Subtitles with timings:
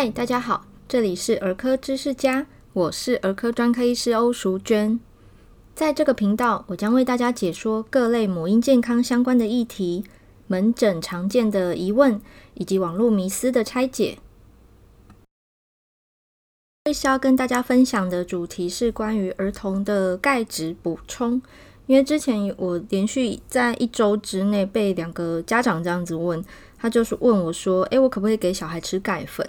[0.00, 5.00] 嗨，大家好，这里是儿科知识家，我是儿科专科医师欧淑娟。
[5.74, 10.04] 在这个频道，我将为大家解说各类母婴健康相关的议题、
[10.46, 12.20] 门诊常见的疑问
[12.54, 14.18] 以及网络迷思的拆解。
[16.84, 21.42] 这次要跟大家分享的主题是关于儿童的钙质补充，
[21.86, 26.44] 因为之前我连续在一周之内被两个家长这样子问，
[26.76, 29.44] 他就是问我说：“诶，我可不可以给小孩吃钙粉？”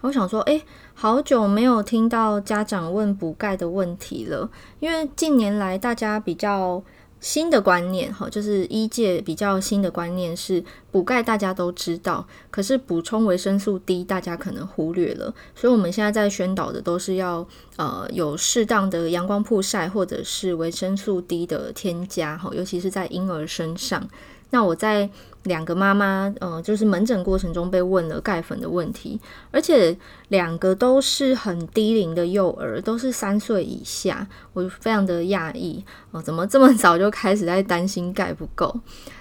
[0.00, 0.62] 我想说：“诶，
[0.94, 6.82] 好久没有听到家长问补钙的问题了，因为近年来大家比较。”
[7.20, 17.46] 新的观念哈，就是医界比较新的观念是补钙，大家都知道，可是补充维生素 D 大家可能忽略了，所以我们现在在宣导的都是要
[17.76, 24.08] 呃有适当的阳光曝晒或者是维生素 D 的添加哈，尤其是在婴儿身上。
[24.48, 25.10] 那我在
[25.44, 29.18] 两个妈妈，呃，就是门诊过程中被问了钙粉的问题，
[29.50, 29.96] 而且
[30.28, 38.74] 两个都是很低龄的幼儿，都是三岁以下，我非常的讶异，哦，怎么这么早就开始在担心钙不够？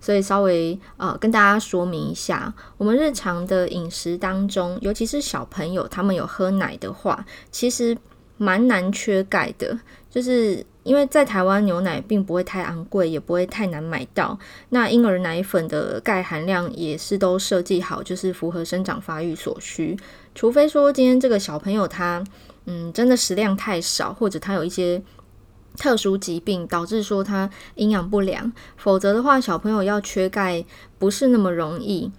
[0.00, 7.96] 所以稍微呃跟大家说明一下，我们日常的饮食当中，尤其是小朋友他们有喝奶的话，其实
[8.36, 9.78] 蛮难缺钙的，
[10.12, 10.64] 就是。
[10.84, 14.36] 因为在台湾牛奶并不会太昂贵，也不会太难买到。
[14.70, 19.96] 那婴儿奶粉的钙含量也是都设计好，就是符合生长发育所需。
[20.34, 22.24] 除非说今天这个小朋友他，
[22.64, 25.00] 嗯，真的食量太少，或者他有一些
[25.76, 30.64] 特殊疾病导致说他营养不良，否则的话，小朋友要缺钙
[30.98, 32.10] 不是那么容易。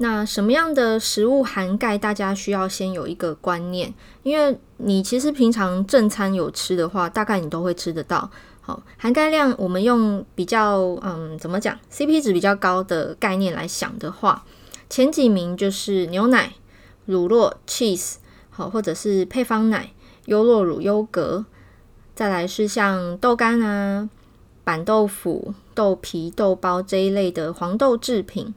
[0.00, 1.98] 那什么样的食物含钙？
[1.98, 8.30] 大家需要先有一个观念，因为你其实平常正餐有吃的话，大概你都会吃得到。
[8.60, 14.44] 好，含钙量我们用比较嗯，怎么讲？CP 值比较高的概念来想的话，
[14.88, 16.52] 前几名就是牛奶、
[17.06, 18.16] 乳酪、cheese，
[18.50, 19.90] 好，或者是配方奶、
[20.26, 21.44] 优酪乳、优格，
[22.14, 24.08] 再来是像豆干啊、
[24.62, 28.54] 板豆腐、豆皮、豆包这一类的黄豆制品。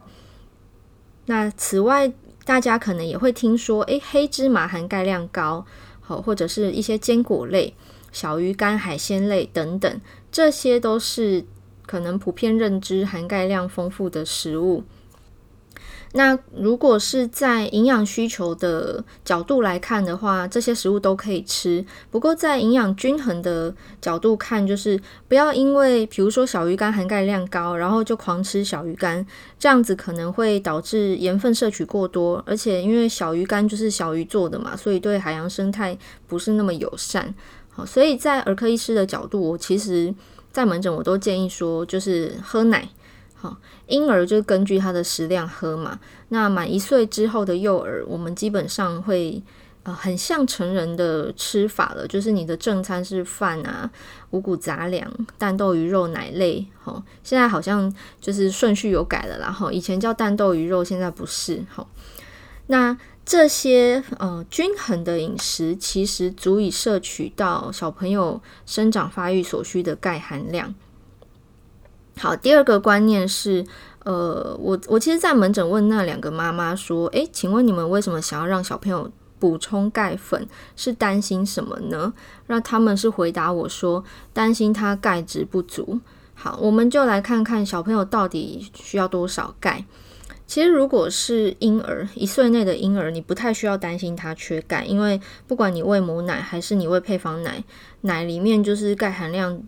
[1.32, 2.12] 那此外，
[2.44, 5.64] 大家可能也会听说，诶，黑芝麻含钙量高，
[6.02, 7.72] 好，或者是一些坚果类、
[8.12, 10.00] 小鱼干、海鲜类等等，
[10.30, 11.42] 这些都是
[11.86, 14.84] 可能普遍认知含钙量丰富的食物。
[16.14, 21.82] 那如果是在营养需求的角度来看的话，这些食物都可以吃。
[22.10, 29.26] 不过在营养均衡的角度看，就是不要因为比如说小鱼干含钙量高，然后就狂吃小鱼干，
[29.58, 35.96] 这样子可能会导致盐分摄取过多，而且因为小鱼干就是小鱼做的嘛，所以对海洋生态
[36.26, 37.34] 不是那么友善。
[37.74, 40.14] 好，所以在儿科医师的角度，我其实
[40.52, 42.86] 在门诊我都建议说，就是喝奶。
[43.42, 43.56] 好，
[43.88, 45.98] 婴儿就根据他的食量喝嘛。
[46.28, 49.42] 那满一岁之后的幼儿，我们基本上会
[49.82, 53.90] 呃很像成人的吃法了，就是你的正餐是饭啊、
[54.30, 56.64] 五谷杂粮、蛋豆鱼肉奶类。
[56.80, 59.50] 好，现在好像就是顺序有改了啦。
[59.50, 61.64] 哈，以前叫蛋豆鱼肉，现在不是。
[61.68, 61.88] 好，
[62.68, 70.72] 那这些呃均衡的饮食，其实足以摄取到小朋友生长发育所需的钙含量。
[72.18, 73.64] 好，第二个观念是，
[74.04, 80.46] 呃，我我其实，在门诊问那两个妈妈说，诶，请问你们为什么想要让小朋友补充钙粉？
[80.76, 82.12] 是担心什么呢？
[82.46, 85.98] 那他们是回答我说，担心他钙质不足。
[86.34, 89.84] 好，我们就来看看小朋友到底需要多少钙。
[90.46, 95.18] 其实，如果是婴儿，一岁内的婴儿，你不太需要担心他缺钙，因为
[95.48, 97.64] 不管你喂母奶还是你喂配方奶，
[98.02, 99.62] 奶里面就是钙含量。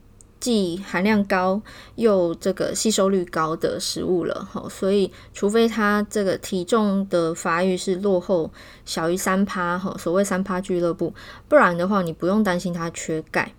[0.44, 1.62] 既含量高
[1.94, 8.52] 又这个吸收率高的食物了，哈，所以除非他这个体重的发育是落后
[8.84, 11.14] 小于三趴，哈，所谓三趴俱乐部，
[11.48, 13.54] 不然的话你不用担心他缺钙。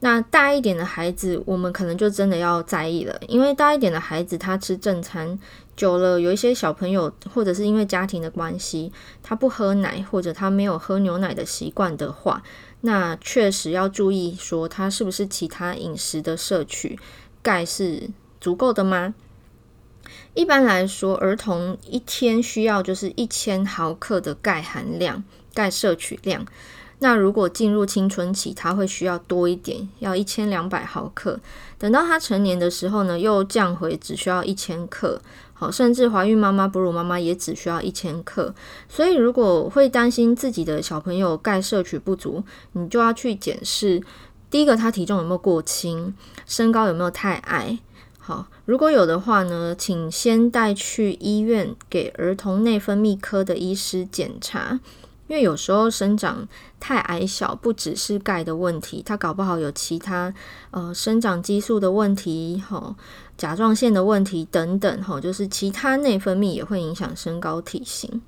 [0.00, 5.38] 那大一点的孩子，我们可能就真的要在意了，因为大一点的孩子他吃正餐
[5.76, 8.90] 久了，有一些小朋友或者是因为家庭的关系，
[9.22, 12.42] 他不喝奶或者他没有喝牛奶的习惯的话。
[12.86, 16.96] 那确实要注意，说他是不是其他饮食的摄取
[17.42, 18.08] 钙是
[18.40, 19.12] 足够的吗？
[20.34, 26.46] 一般来说，儿童一天需要就是一千毫克的钙含量，钙摄取量。
[26.98, 31.38] 那如果进入青春期，他会需要多一点，要一千两百毫克。
[31.78, 35.20] 等到他成年的时候呢，又降回只需要一千克。
[35.52, 38.54] 好，甚至怀孕妈妈、哺乳妈妈也只需要一千克。
[38.88, 44.02] 所以，如果会担心自己的小朋友钙摄取不足，你就要去检视：
[44.50, 46.14] 第一个，他体重有没有过轻，
[46.46, 47.78] 身高有没有太矮。
[48.18, 54.80] 好，如果有的话呢，请先带去医院给儿童内分泌科的医师检查。
[55.28, 56.46] 因为有时候生长
[56.78, 60.32] 太矮小，不只是钙的问题，它搞不好有其他
[60.70, 62.94] 呃生长激素的问题，吼
[63.36, 68.22] 甲状腺的问题等等，吼就是其他内分泌也会影响身高体型。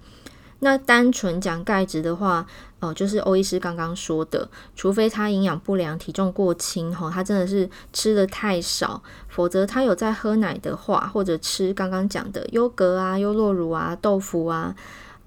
[0.60, 2.44] 那单纯讲钙质的话，
[2.80, 14.74] 哦、就是欧医师刚刚说的，除非他营养不良、体重过轻，吼他真的是吃得太少，否则他有在喝奶的话，或者吃刚刚讲的优格啊、优酪乳啊、豆腐啊。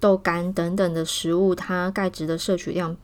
[0.01, 2.97] 豆干等等的食物，它钙质的摄取量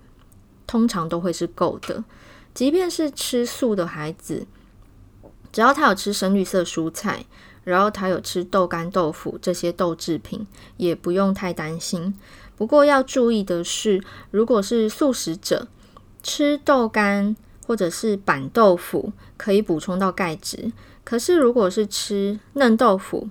[0.65, 2.03] 通常都会是够的。
[2.53, 4.47] 即便是吃素的孩子，
[5.53, 7.23] 只要他有吃深绿色蔬菜，
[7.63, 10.45] 然后他有吃豆干、豆腐这些豆制品，
[10.77, 12.13] 也不用太担心。
[12.55, 15.67] 不过要注意的是，如果是素食者，
[16.23, 17.35] 吃豆干
[17.67, 20.71] 或者是板豆腐可以补充到钙质。
[21.03, 23.29] 可是如果是吃嫩豆腐、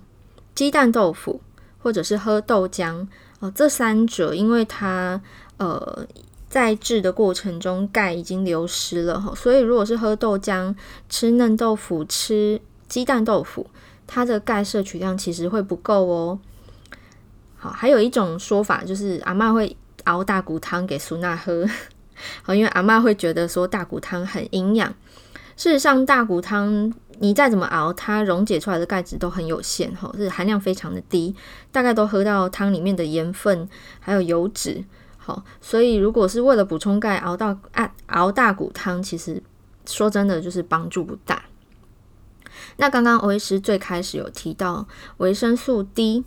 [0.55, 1.41] 鸡蛋豆腐，
[1.83, 3.09] 或者是喝豆浆，
[3.41, 5.21] 哦，这三者因为它
[5.59, 6.07] 呃
[6.49, 10.75] 在制的过程中钙已经流失了哈，所以如果是喝豆浆、
[11.09, 13.69] 吃嫩豆腐、吃鸡蛋豆腐，
[14.07, 16.39] 它的钙摄取量其实会不够哦。
[17.57, 21.69] 好，还有一种说法就是阿嬷会熬大骨汤给苏娜喝，
[22.43, 24.95] 好，因为阿嬷会觉得说大骨汤很营养。
[25.57, 31.35] 事实上，大骨汤你再怎么熬，它溶解出来的钙质都很有限，哈，是含量非常的低，
[31.73, 33.69] 大概都喝到汤里面的盐分
[34.01, 34.85] 还有油脂，
[35.17, 37.57] 好，所以如果是为了补充钙熬到
[38.07, 39.43] 熬大骨汤，其实
[39.87, 41.43] 说真的就是帮助不大。
[42.77, 44.87] 那刚刚欧医师最开始有提到
[45.19, 46.25] 维生素 D，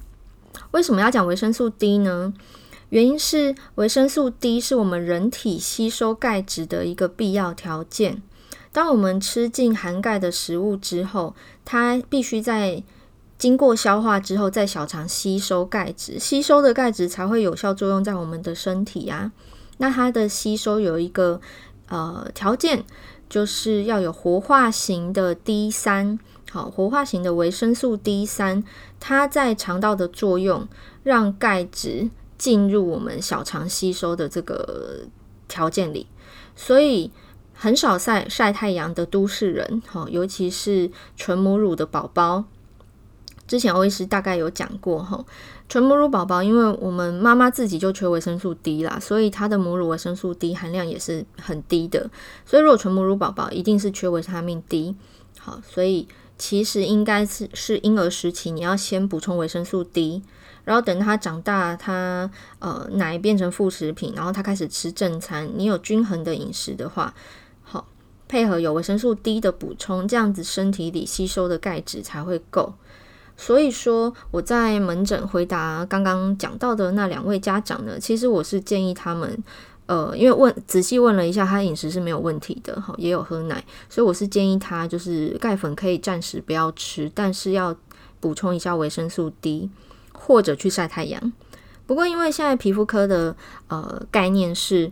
[0.72, 2.34] 为什么要讲维生素 D 呢？
[2.90, 8.24] 原因是维生素 D 是我们人体吸收钙质的一个必要条件。
[8.80, 11.36] 当我们吃进含钙的食物之后，
[11.66, 12.82] 它必须在
[13.38, 19.34] 经过消化之后，在小肠吸收钙质，吸收的钙质才会有效作用在我们的身体啊。
[19.80, 21.42] 那它的吸收有一个
[21.90, 22.86] 呃条件，
[23.28, 26.18] 就是要有活化型的 D 三，
[26.50, 28.64] 好，活化型的维生素 D 三，
[28.98, 30.66] 它在肠道的作用，
[31.04, 35.00] 让钙质进入我们小肠吸收的这个
[35.50, 36.08] 条件里，
[36.56, 37.12] 所以。
[37.62, 42.46] 很少晒晒太阳的都市人，哈，尤其是纯母乳的宝宝。
[43.46, 45.26] 之前欧医师大概有讲过，哈，
[45.68, 52.10] 纯母乳宝宝，因为我们妈妈自己就缺维生素 D 啦，所以她的母乳维生素 D 含量也是很低的。
[52.46, 54.96] 所以如果纯母乳宝宝一定是缺维他命 D，
[55.38, 56.08] 好，所以
[56.38, 60.24] 其实应该是是婴儿时期你要先补充维生素 D。
[60.66, 62.30] 然后等他长大，他
[62.60, 65.50] 呃奶变成副食品，然后他开始吃正餐。
[65.56, 67.12] 你有均衡的饮食的话，
[68.30, 72.74] 配合有维生素 D 的补充，这样子身体里吸收的钙质才会够。
[73.36, 79.44] 所以说我在门诊回答刚刚讲到的那两位家长呢，其实我是建议他们，
[79.88, 87.76] 呃，因为问仔细问了一下，他饮食是没有问题的，哈，也有喝奶，所以我是建议他就是钙粉可以暂时不要吃，但是要
[88.22, 89.70] 补充一下维生素 D。
[90.22, 91.32] 或者去晒太阳，
[91.88, 93.34] 不过因为现在皮肤科的
[93.70, 94.92] 呃概念是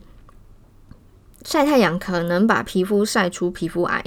[1.48, 4.04] 晒太阳可能把皮肤晒出皮肤癌，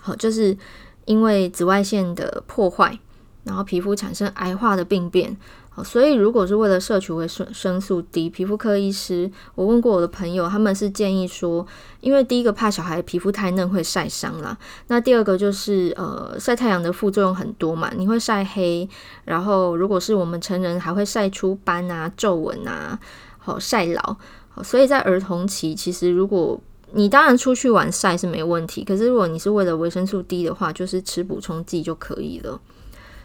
[0.00, 0.58] 好，就是
[1.04, 2.98] 因为紫外线的破坏，
[3.44, 5.36] 然后皮肤产生癌化的病变。
[5.70, 11.64] 好，所以如果是为了摄取维生素 D，皮肤科医师，我问过我的朋友，他们是建议说，
[12.00, 18.88] 因为第一个怕小孩皮肤太嫩会晒伤啦，那第二个就是呃晒太阳的副作用很多嘛，你会晒黑，
[19.24, 22.98] 然后如果是我们成人还会晒出斑啊、皱纹啊，
[23.38, 24.16] 好晒老，
[24.48, 26.60] 好，所以在儿童期，其实如果
[26.94, 32.60] 你当然出去玩晒是没问题，可是如果你是为了维生素 D 的话，就是吃补充剂就可以了。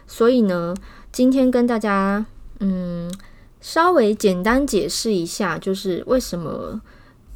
[0.06, 0.74] 所以呢，
[1.12, 2.26] 今天跟大家。
[2.60, 3.08] 嗯，
[3.60, 6.80] 稍微简单解释一下，就是为什么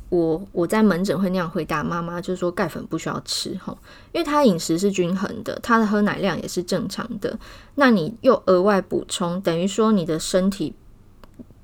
[0.09, 3.73] 我我在门诊会那样回答妈妈，就是说钙粉不需要吃哈，
[4.11, 7.39] 因为他饮食是均衡的，他的喝奶量也是正常的，
[7.77, 10.75] 那你又额外补充，等于说你的身体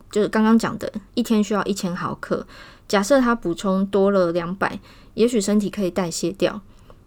[0.09, 2.47] 就是刚刚讲的，一天需要一千毫克，
[2.89, 4.81] 假设他补充多了两百，
[5.15, 6.61] 也许身体可以代谢掉。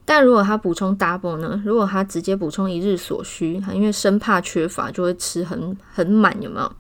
[0.06, 1.62] 但如果他补充 double 呢？
[1.66, 6.72] 如果他直接补充一日所需，因为生怕缺乏，就会吃很很满，有没有？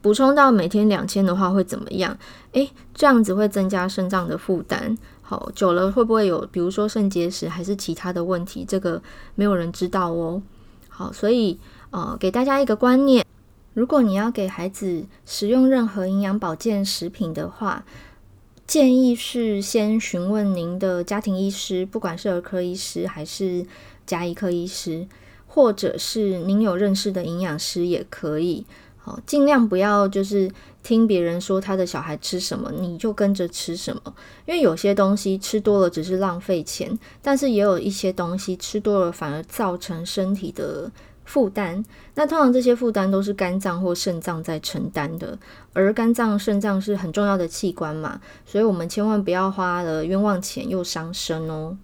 [0.00, 2.16] 补充到每天两千的话会怎么样？
[2.52, 4.96] 诶，这样子会增加肾脏的负担。
[5.20, 8.64] 好，久了会不会有，比如说肾结石还是其他的问题？
[8.66, 9.02] 这个
[9.34, 10.40] 没有人知道哦。
[10.88, 11.58] 好，所以
[11.90, 13.26] 呃，给大家一个观念：
[13.76, 17.84] 如果你要给孩子食用任何营养保健食品的话，
[18.66, 23.66] 建议是先询问您的家庭医师，不管是儿科医师还是
[24.06, 25.06] 家医科医师，
[25.46, 28.64] 或者是您有认识的营养师也可以。
[28.96, 30.50] 好，尽量不要就是
[30.82, 34.00] 听别人说他的小孩吃什么，你就跟着吃什么。
[34.46, 40.90] 因为有些东西吃多了只是浪费钱，但是也有一些东西吃多了反而造成身体的
[41.26, 41.84] 负担。
[42.14, 45.38] 那通常这些负担都是肝脏或肾脏在承担的，
[45.74, 51.76] 而肝脏、肾脏是很重要的器官嘛，所以我们千万不要花了冤枉钱又伤身哦。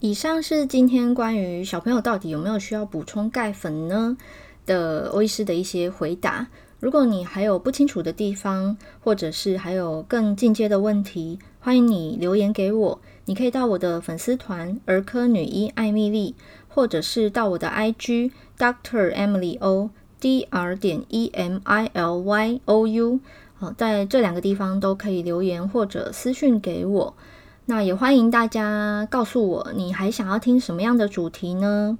[0.00, 4.18] 以上是今天关于小朋友到底有没有需要补充钙粉呢？
[4.66, 6.48] 的欧医师的一些回答，
[6.80, 13.00] 如果你还有不清楚的地方，或者是还有更进阶的问题，欢迎你留言给我。
[13.26, 16.36] 你可以到我的粉丝团儿科女医艾蜜莉，
[16.68, 19.90] 或者是到我的 IG Doctor Emily O
[20.20, 23.20] D R 点 E M I L Y O U，
[23.56, 27.14] 好，在这两个地方都可以留言或者私讯给我。
[27.64, 31.98] 那也欢迎大家告诉我，你还想要听什么样的主题呢？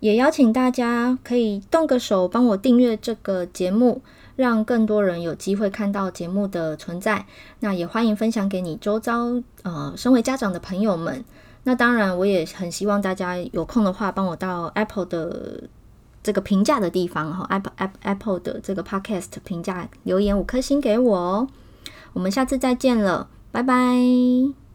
[0.00, 4.02] 也邀请大家可以动个手，帮我订阅这个节目，
[4.36, 7.26] 让更多人有机会看到节目的存在。
[7.60, 11.24] 那也欢迎分享给你周遭呃，身为家长的朋友们。
[11.64, 15.64] 那当然，我也很希望大家有空的话，帮我到 Apple 的
[16.22, 21.48] 这个评价的地方哈，Apple Apple Apple 的这个 Podcast 评价留言五颗星给我哦。
[22.12, 24.65] 我们下次再见了，拜拜。